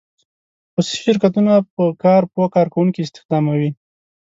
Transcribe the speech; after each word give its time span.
خصوصي 0.73 0.99
شرکتونه 1.05 1.53
په 1.75 1.83
کار 2.03 2.21
پوه 2.33 2.47
کارکوونکي 2.55 2.99
استخداموي. 3.03 3.69